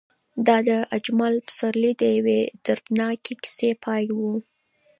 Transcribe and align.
دا 0.47 0.57
د 0.67 0.69
اجمل 0.95 1.35
پسرلي 1.47 1.91
د 2.01 2.03
یوې 2.17 2.41
دردناکې 2.65 3.33
کیسې 3.41 3.71
پای 3.83 4.03
و. 4.17 4.17